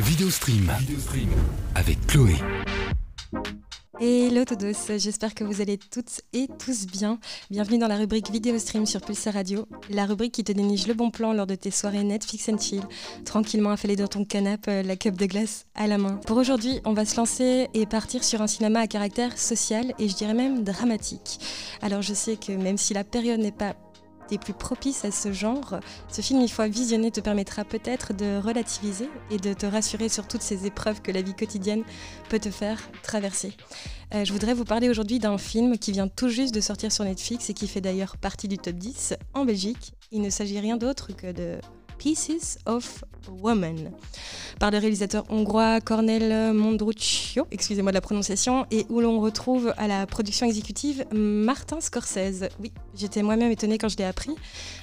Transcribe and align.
Vidéostream. 0.00 0.72
Vidéostream. 0.78 1.28
Avec 1.74 1.98
Chloé. 2.06 2.36
Hello 3.98 4.44
Todos, 4.44 4.96
j'espère 4.96 5.34
que 5.34 5.42
vous 5.42 5.60
allez 5.60 5.76
toutes 5.76 6.20
et 6.32 6.46
tous 6.64 6.86
bien. 6.86 7.18
Bienvenue 7.50 7.78
dans 7.78 7.88
la 7.88 7.96
rubrique 7.96 8.30
Vidéo 8.30 8.56
Stream 8.60 8.86
sur 8.86 9.00
Pulsar 9.00 9.34
Radio, 9.34 9.66
la 9.90 10.06
rubrique 10.06 10.34
qui 10.34 10.44
te 10.44 10.52
déniche 10.52 10.86
le 10.86 10.94
bon 10.94 11.10
plan 11.10 11.32
lors 11.32 11.48
de 11.48 11.56
tes 11.56 11.72
soirées 11.72 12.04
Netflix 12.04 12.48
and 12.48 12.58
chill, 12.58 12.82
tranquillement 13.24 13.70
affalé 13.70 13.96
dans 13.96 14.06
ton 14.06 14.24
canapé, 14.24 14.84
la 14.84 14.94
cup 14.94 15.16
de 15.16 15.26
glace 15.26 15.66
à 15.74 15.88
la 15.88 15.98
main. 15.98 16.20
Pour 16.28 16.36
aujourd'hui, 16.36 16.78
on 16.84 16.92
va 16.92 17.04
se 17.04 17.16
lancer 17.16 17.66
et 17.74 17.86
partir 17.86 18.22
sur 18.22 18.40
un 18.40 18.46
cinéma 18.46 18.78
à 18.78 18.86
caractère 18.86 19.36
social 19.36 19.92
et 19.98 20.08
je 20.08 20.14
dirais 20.14 20.34
même 20.34 20.62
dramatique. 20.62 21.40
Alors 21.82 22.02
je 22.02 22.14
sais 22.14 22.36
que 22.36 22.52
même 22.52 22.78
si 22.78 22.94
la 22.94 23.02
période 23.02 23.40
n'est 23.40 23.50
pas 23.50 23.74
plus 24.36 24.52
propices 24.52 25.06
à 25.06 25.10
ce 25.10 25.32
genre, 25.32 25.80
ce 26.08 26.20
film, 26.20 26.42
une 26.42 26.48
fois 26.48 26.68
visionné, 26.68 27.10
te 27.10 27.20
permettra 27.20 27.64
peut-être 27.64 28.12
de 28.12 28.38
relativiser 28.38 29.08
et 29.30 29.38
de 29.38 29.54
te 29.54 29.64
rassurer 29.64 30.10
sur 30.10 30.28
toutes 30.28 30.42
ces 30.42 30.66
épreuves 30.66 31.00
que 31.00 31.10
la 31.10 31.22
vie 31.22 31.34
quotidienne 31.34 31.84
peut 32.28 32.38
te 32.38 32.50
faire 32.50 32.78
traverser. 33.02 33.54
Euh, 34.14 34.24
je 34.24 34.32
voudrais 34.32 34.54
vous 34.54 34.64
parler 34.64 34.88
aujourd'hui 34.90 35.18
d'un 35.18 35.38
film 35.38 35.78
qui 35.78 35.92
vient 35.92 36.08
tout 36.08 36.28
juste 36.28 36.54
de 36.54 36.60
sortir 36.60 36.92
sur 36.92 37.04
Netflix 37.04 37.48
et 37.48 37.54
qui 37.54 37.68
fait 37.68 37.80
d'ailleurs 37.80 38.16
partie 38.16 38.48
du 38.48 38.58
top 38.58 38.74
10 38.74 39.14
en 39.34 39.44
Belgique. 39.44 39.92
Il 40.10 40.20
ne 40.20 40.30
s'agit 40.30 40.58
rien 40.60 40.76
d'autre 40.76 41.12
que 41.16 41.32
de 41.32 41.58
Pieces 41.98 42.58
of 42.66 43.04
Woman, 43.42 43.90
par 44.58 44.70
le 44.70 44.78
réalisateur 44.78 45.24
hongrois 45.28 45.80
Cornel 45.80 46.54
Mondruccio, 46.54 47.46
excusez-moi 47.50 47.90
de 47.92 47.94
la 47.94 48.00
prononciation, 48.00 48.66
et 48.70 48.86
où 48.88 49.00
l'on 49.00 49.20
retrouve 49.20 49.74
à 49.76 49.86
la 49.88 50.06
production 50.06 50.46
exécutive 50.46 51.04
Martin 51.12 51.80
Scorsese. 51.80 52.48
Oui, 52.60 52.72
j'étais 52.96 53.22
moi-même 53.22 53.50
étonnée 53.50 53.78
quand 53.78 53.88
je 53.88 53.96
l'ai 53.96 54.04
appris. 54.04 54.34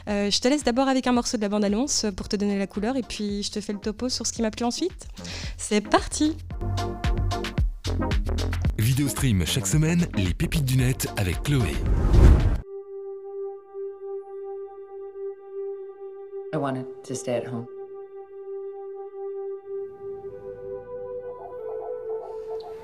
Euh, 0.07 0.29
je 0.29 0.39
te 0.39 0.47
laisse 0.47 0.63
d'abord 0.63 0.87
avec 0.87 1.07
un 1.07 1.13
morceau 1.13 1.37
de 1.37 1.41
la 1.41 1.49
bande-annonce 1.49 2.05
pour 2.15 2.27
te 2.27 2.35
donner 2.35 2.59
la 2.59 2.67
couleur, 2.67 2.97
et 2.97 3.03
puis 3.03 3.41
je 3.43 3.51
te 3.51 3.61
fais 3.61 3.73
le 3.73 3.79
topo 3.79 4.09
sur 4.09 4.27
ce 4.27 4.33
qui 4.33 4.41
m'a 4.41 4.51
plu 4.51 4.65
ensuite. 4.65 5.07
C'est 5.57 5.81
parti 5.81 6.37
Vidéo 8.77 9.07
stream 9.07 9.43
chaque 9.45 9.67
semaine, 9.67 10.07
les 10.15 10.33
pépites 10.33 10.65
du 10.65 10.77
net 10.77 11.07
avec 11.17 11.41
Chloé. 11.43 11.73
I 16.55 16.57
wanted 16.57 17.03
to 17.03 17.15
stay 17.17 17.33
at 17.33 17.45
home. 17.45 17.67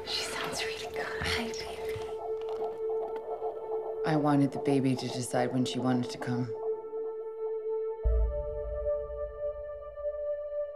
She 0.05 0.23
sounds 0.23 0.61
really 0.66 0.94
good. 0.94 1.05
Hi, 1.22 1.44
baby. 1.44 1.55
I 4.05 4.17
wanted 4.17 4.52
the 4.52 4.59
baby 4.59 4.94
to 4.97 5.08
decide 5.08 5.53
when 5.53 5.64
she 5.64 5.80
wanted 5.80 6.09
to 6.09 6.17
come. 6.17 6.53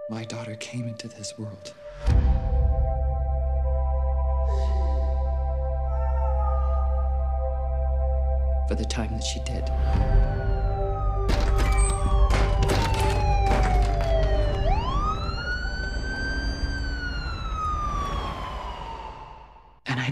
My 0.10 0.24
daughter 0.24 0.56
came 0.56 0.88
into 0.88 1.10
this 1.10 1.38
world. 1.38 1.74
For 8.70 8.76
the 8.76 8.86
time 8.86 9.12
that 9.12 9.24
she 9.26 9.42
did. 9.42 9.70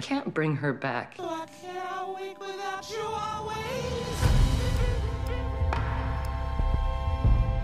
Can't 0.03 0.33
bring 0.33 0.53
her 0.57 0.73
back. 0.73 1.17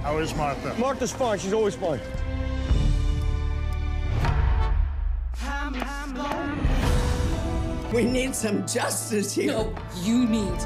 How 0.02 0.18
is 0.20 0.34
Martha? 0.34 0.74
Martha's 0.80 1.12
fine. 1.12 1.38
She's 1.38 1.52
always 1.52 1.76
fine. 1.76 2.00
We 7.94 8.06
need 8.06 8.34
some 8.34 8.66
justice 8.66 9.34
here. 9.34 9.52
No, 9.52 9.76
you 10.02 10.26
need. 10.26 10.62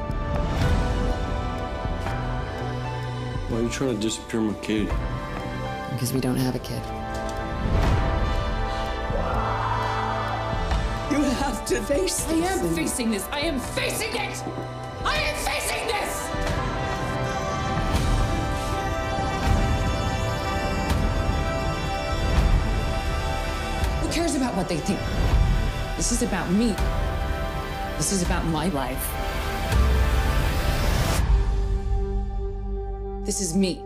Why 3.49 3.57
are 3.57 3.61
you 3.63 3.69
trying 3.69 3.95
to 3.95 4.01
disappear 4.01 4.41
my 4.41 4.53
kid? 4.59 4.87
Because 5.91 6.13
we 6.13 6.21
don't 6.21 6.35
have 6.35 6.55
a 6.55 6.59
kid. 6.59 7.92
You 11.11 11.19
have 11.19 11.65
to 11.65 11.81
face 11.81 12.23
this. 12.23 12.29
I 12.29 12.47
am 12.47 12.75
facing 12.75 13.11
this. 13.11 13.27
I 13.31 13.39
am 13.41 13.59
facing 13.59 14.15
it. 14.15 14.43
I 15.03 15.17
am 15.17 15.35
facing 15.35 15.87
this. 15.87 16.27
Who 24.01 24.07
cares 24.11 24.35
about 24.35 24.55
what 24.55 24.67
they 24.69 24.77
think? 24.77 24.99
This 25.97 26.11
is 26.11 26.23
about 26.23 26.49
me. 26.49 26.73
This 27.97 28.11
is 28.11 28.23
about 28.23 28.45
my 28.45 28.69
life. 28.69 29.09
This 33.25 33.39
is 33.39 33.55
me. 33.55 33.81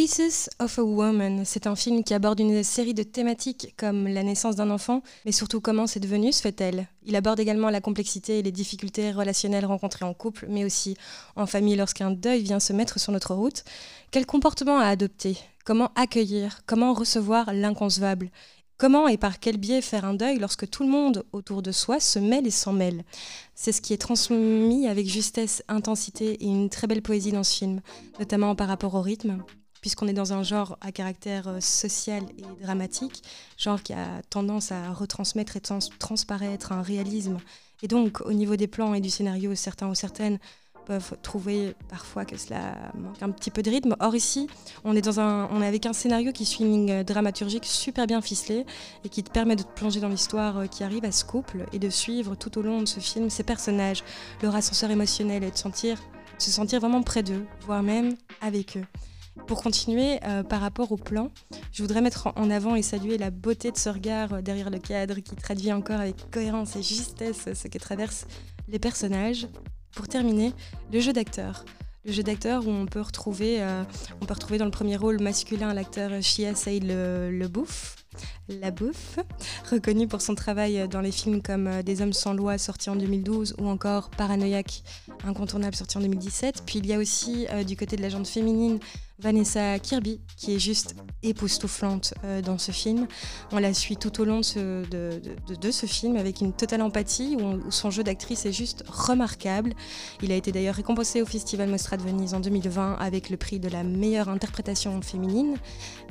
Pieces 0.00 0.48
of 0.60 0.78
a 0.78 0.82
Woman, 0.82 1.44
c'est 1.44 1.66
un 1.66 1.76
film 1.76 2.02
qui 2.02 2.14
aborde 2.14 2.40
une 2.40 2.64
série 2.64 2.94
de 2.94 3.02
thématiques 3.02 3.74
comme 3.76 4.08
la 4.08 4.22
naissance 4.22 4.56
d'un 4.56 4.70
enfant, 4.70 5.02
mais 5.26 5.30
surtout 5.30 5.60
comment 5.60 5.86
cette 5.86 6.06
venue 6.06 6.32
se 6.32 6.40
fait-elle. 6.40 6.88
Il 7.04 7.16
aborde 7.16 7.38
également 7.38 7.68
la 7.68 7.82
complexité 7.82 8.38
et 8.38 8.42
les 8.42 8.50
difficultés 8.50 9.12
relationnelles 9.12 9.66
rencontrées 9.66 10.06
en 10.06 10.14
couple, 10.14 10.46
mais 10.48 10.64
aussi 10.64 10.96
en 11.36 11.44
famille 11.44 11.76
lorsqu'un 11.76 12.12
deuil 12.12 12.40
vient 12.40 12.60
se 12.60 12.72
mettre 12.72 12.98
sur 12.98 13.12
notre 13.12 13.34
route. 13.34 13.62
Quel 14.10 14.24
comportement 14.24 14.78
à 14.78 14.86
adopter? 14.86 15.36
Comment 15.66 15.92
accueillir? 15.96 16.62
Comment 16.64 16.94
recevoir 16.94 17.52
l'inconcevable? 17.52 18.30
Comment 18.78 19.06
et 19.06 19.18
par 19.18 19.38
quel 19.38 19.58
biais 19.58 19.82
faire 19.82 20.06
un 20.06 20.14
deuil 20.14 20.38
lorsque 20.38 20.70
tout 20.70 20.82
le 20.82 20.88
monde 20.88 21.24
autour 21.34 21.60
de 21.60 21.72
soi 21.72 22.00
se 22.00 22.18
mêle 22.18 22.46
et 22.46 22.50
s'en 22.50 22.72
mêle? 22.72 23.04
C'est 23.54 23.72
ce 23.72 23.82
qui 23.82 23.92
est 23.92 23.98
transmis 23.98 24.88
avec 24.88 25.06
justesse, 25.06 25.62
intensité 25.68 26.42
et 26.42 26.46
une 26.46 26.70
très 26.70 26.86
belle 26.86 27.02
poésie 27.02 27.32
dans 27.32 27.44
ce 27.44 27.54
film, 27.54 27.82
notamment 28.18 28.56
par 28.56 28.68
rapport 28.68 28.94
au 28.94 29.02
rythme, 29.02 29.44
puisqu'on 29.80 30.08
est 30.08 30.12
dans 30.12 30.32
un 30.32 30.42
genre 30.42 30.76
à 30.80 30.92
caractère 30.92 31.48
euh, 31.48 31.60
social 31.60 32.22
et 32.38 32.62
dramatique, 32.62 33.22
genre 33.56 33.82
qui 33.82 33.92
a 33.92 34.22
tendance 34.30 34.72
à 34.72 34.92
retransmettre 34.92 35.56
et 35.56 35.60
trans 35.60 35.78
transparaître 35.98 36.72
un 36.72 36.82
réalisme. 36.82 37.38
Et 37.82 37.88
donc, 37.88 38.20
au 38.22 38.32
niveau 38.32 38.56
des 38.56 38.66
plans 38.66 38.94
et 38.94 39.00
du 39.00 39.10
scénario, 39.10 39.54
certains 39.54 39.88
ou 39.88 39.94
certaines 39.94 40.38
peuvent 40.86 41.16
trouver 41.22 41.74
parfois 41.88 42.24
que 42.24 42.36
cela 42.36 42.74
manque 42.94 43.22
un 43.22 43.30
petit 43.30 43.50
peu 43.50 43.62
de 43.62 43.70
rythme. 43.70 43.96
Or 44.00 44.14
ici, 44.16 44.48
on 44.84 44.96
est, 44.96 45.08
avec 45.62 45.86
un 45.86 45.92
scénario 45.92 46.32
qui 46.32 46.44
suit 46.44 46.64
une 46.64 46.72
ligne 46.72 47.04
dramaturgique 47.04 47.64
super 47.64 48.06
bien 48.06 48.20
ficelée 48.20 48.66
et 49.04 49.08
qui 49.08 49.22
te 49.22 49.30
permet 49.30 49.56
de 49.56 49.62
plonger 49.62 50.00
dans 50.00 50.08
l'histoire 50.08 50.58
euh, 50.58 50.66
qui 50.66 50.82
arrive 50.82 51.04
à 51.04 51.12
ce 51.12 51.24
couple 51.24 51.66
et 51.72 51.78
de 51.78 51.90
suivre 51.90 52.34
tout 52.34 52.58
au 52.58 52.62
long 52.62 52.80
de 52.80 52.88
ce 52.88 53.00
film 53.00 53.30
ces 53.30 53.44
personnages, 53.44 54.02
leur 54.42 54.54
ascenseur 54.54 54.90
émotionnel 54.90 55.44
et 55.44 55.50
de 55.50 55.56
se 55.56 56.50
sentir 56.50 56.80
vraiment 56.80 57.02
près 57.02 57.22
d'eux, 57.22 57.46
voire 57.66 57.82
même 57.82 58.14
avec 58.40 58.76
eux. 58.76 58.84
Pour 59.50 59.64
continuer, 59.64 60.20
euh, 60.22 60.44
par 60.44 60.60
rapport 60.60 60.92
au 60.92 60.96
plan, 60.96 61.32
je 61.72 61.82
voudrais 61.82 62.02
mettre 62.02 62.28
en 62.36 62.50
avant 62.50 62.76
et 62.76 62.82
saluer 62.82 63.18
la 63.18 63.30
beauté 63.30 63.72
de 63.72 63.76
ce 63.76 63.88
regard 63.88 64.34
euh, 64.34 64.42
derrière 64.42 64.70
le 64.70 64.78
cadre 64.78 65.16
qui 65.16 65.34
traduit 65.34 65.72
encore 65.72 65.98
avec 65.98 66.30
cohérence 66.30 66.76
et 66.76 66.84
justesse 66.84 67.48
ce 67.52 67.66
que 67.66 67.78
traversent 67.78 68.28
les 68.68 68.78
personnages. 68.78 69.48
Pour 69.96 70.06
terminer, 70.06 70.52
le 70.92 71.00
jeu 71.00 71.12
d'acteur. 71.12 71.64
Le 72.04 72.12
jeu 72.12 72.22
d'acteur 72.22 72.64
où 72.64 72.70
on 72.70 72.86
peut, 72.86 73.00
retrouver, 73.00 73.60
euh, 73.60 73.82
on 74.20 74.24
peut 74.24 74.34
retrouver 74.34 74.56
dans 74.56 74.66
le 74.66 74.70
premier 74.70 74.96
rôle 74.96 75.20
masculin 75.20 75.74
l'acteur 75.74 76.22
Shia 76.22 76.54
Saïd 76.54 76.84
le, 76.86 77.48
Bouffe, 77.48 77.96
la 78.48 78.70
bouffe, 78.70 79.18
reconnu 79.68 80.06
pour 80.06 80.22
son 80.22 80.36
travail 80.36 80.86
dans 80.88 81.00
les 81.00 81.10
films 81.10 81.42
comme 81.42 81.82
Des 81.82 82.02
hommes 82.02 82.12
sans 82.12 82.34
loi 82.34 82.56
sorti 82.56 82.88
en 82.88 82.94
2012 82.94 83.56
ou 83.58 83.68
encore 83.68 84.10
Paranoïaque 84.10 84.84
incontournable 85.24 85.74
sorti 85.74 85.98
en 85.98 86.02
2017. 86.02 86.62
Puis 86.64 86.78
il 86.78 86.86
y 86.86 86.94
a 86.94 86.98
aussi 86.98 87.48
du 87.66 87.76
côté 87.76 87.96
de 87.96 88.02
la 88.02 88.10
féminine 88.24 88.78
Vanessa 89.20 89.78
Kirby 89.78 90.20
qui 90.36 90.54
est 90.54 90.58
juste 90.58 90.94
époustouflante 91.22 92.14
euh, 92.24 92.40
dans 92.40 92.58
ce 92.58 92.72
film. 92.72 93.06
On 93.52 93.58
la 93.58 93.74
suit 93.74 93.96
tout 93.96 94.20
au 94.20 94.24
long 94.24 94.40
de 94.40 95.70
ce, 95.70 95.86
film 95.86 96.16
avec 96.16 96.40
une 96.40 96.52
totale 96.52 96.82
empathie 96.82 97.36
où, 97.38 97.42
on, 97.42 97.54
où 97.56 97.70
son 97.70 97.90
jeu 97.90 98.02
d'actrice 98.02 98.46
est 98.46 98.52
juste 98.52 98.84
remarquable. 98.88 99.74
Il 100.22 100.32
a 100.32 100.36
été 100.36 100.52
d'ailleurs 100.52 100.74
récompensé 100.74 101.20
au 101.22 101.26
Festival 101.26 101.68
Mostra 101.68 101.96
de 101.96 102.02
Venise 102.02 102.34
en 102.34 102.40
2020 102.40 102.94
avec 102.94 103.30
le 103.30 103.36
prix 103.36 103.60
de 103.60 103.68
la 103.68 103.82
meilleure 103.82 104.28
interprétation 104.28 105.00
féminine. 105.02 105.56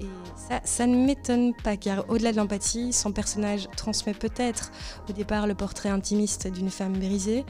Et 0.01 0.05
ça, 0.35 0.61
ça 0.63 0.87
ne 0.87 0.95
m'étonne 0.95 1.53
pas 1.55 1.77
car 1.77 2.09
au-delà 2.09 2.31
de 2.31 2.37
l'empathie, 2.37 2.93
son 2.93 3.11
personnage 3.11 3.67
transmet 3.75 4.13
peut-être 4.13 4.71
au 5.09 5.13
départ 5.13 5.47
le 5.47 5.55
portrait 5.55 5.89
intimiste 5.89 6.47
d'une 6.47 6.69
femme 6.69 6.93
brisée, 6.93 7.45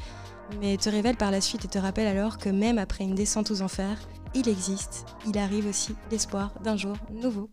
mais 0.60 0.78
te 0.78 0.90
révèle 0.90 1.16
par 1.16 1.32
la 1.32 1.42
suite 1.42 1.66
et 1.66 1.68
te 1.68 1.78
rappelle 1.78 2.08
alors 2.08 2.38
que 2.38 2.50
même 2.50 2.78
après 2.78 3.04
une 3.04 3.16
descente 3.16 3.52
aux 3.52 3.62
enfers, 3.62 3.98
il 4.34 4.48
existe, 4.48 5.06
il 5.28 5.38
arrive 5.38 5.68
aussi 5.68 5.96
l'espoir 6.12 6.52
d'un 6.64 6.78
jour 6.78 6.96
nouveau. 7.12 7.50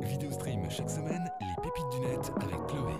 Vidéo 0.00 0.30
stream 0.32 0.62
chaque 0.70 0.90
semaine, 0.90 1.24
les 1.40 1.62
pépites 1.62 1.90
du 1.92 2.00
net 2.00 2.32
avec 2.40 2.66
Chloé. 2.66 2.94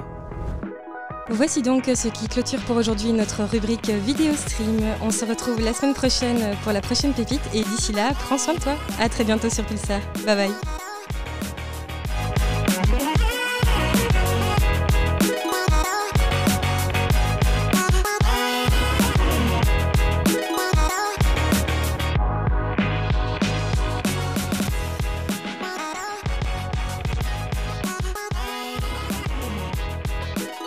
Voici 1.31 1.63
donc 1.63 1.85
ce 1.87 2.09
qui 2.09 2.29
clôture 2.29 2.61
pour 2.61 2.77
aujourd'hui 2.77 3.13
notre 3.13 3.45
rubrique 3.45 3.89
vidéo 3.89 4.35
stream. 4.35 4.81
On 5.03 5.11
se 5.11 5.25
retrouve 5.25 5.61
la 5.61 5.73
semaine 5.73 5.95
prochaine 5.95 6.57
pour 6.63 6.73
la 6.73 6.81
prochaine 6.81 7.15
pépite 7.15 7.43
et 7.55 7.63
d'ici 7.63 7.93
là, 7.93 8.11
prends 8.27 8.39
soin 8.39 8.55
de 8.55 8.61
toi. 8.61 8.75
À 9.01 9.09
très 9.09 9.25
bientôt 9.25 9.49
sur 9.49 9.65
Pulsar. 9.65 10.01
Bye 10.27 10.37
bye. 10.37 10.82